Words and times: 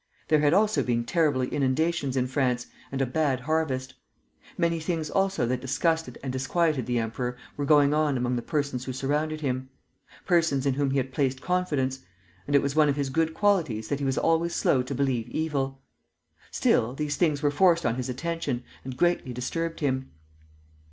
There 0.29 0.39
had 0.39 0.51
also 0.51 0.81
been 0.81 1.03
terrible 1.05 1.43
inundations 1.43 2.17
in 2.17 2.25
France, 2.25 2.65
and 2.91 3.03
a 3.03 3.05
bad 3.05 3.41
harvest. 3.41 3.93
Many 4.57 4.79
things 4.79 5.11
also 5.11 5.45
that 5.45 5.61
disgusted 5.61 6.17
and 6.23 6.33
disquieted 6.33 6.87
the 6.87 6.97
emperor 6.97 7.37
were 7.55 7.65
going 7.65 7.93
on 7.93 8.17
among 8.17 8.35
the 8.35 8.41
persons 8.41 8.85
who 8.85 8.93
surrounded 8.93 9.41
him, 9.41 9.69
persons 10.25 10.65
in 10.65 10.73
whom 10.73 10.89
he 10.89 10.97
had 10.97 11.13
placed 11.13 11.39
confidence; 11.43 11.99
and 12.47 12.55
it 12.55 12.63
was 12.63 12.75
one 12.75 12.89
of 12.89 12.95
his 12.95 13.11
good 13.11 13.35
qualities 13.35 13.89
that 13.89 13.99
he 13.99 14.05
was 14.05 14.17
always 14.17 14.55
slow 14.55 14.81
to 14.81 14.95
believe 14.95 15.27
evil. 15.29 15.83
Still, 16.49 16.95
these 16.95 17.15
things 17.15 17.43
were 17.43 17.51
forced 17.51 17.85
on 17.85 17.93
his 17.93 18.09
attention, 18.09 18.63
and 18.83 18.97
greatly 18.97 19.31
disturbed 19.33 19.81
him. 19.81 20.09